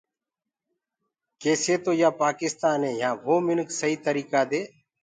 [1.41, 4.61] ڪيسي تو يآ پآڪستآني يهآنٚ وو منک سئيٚ تريٚڪآ دي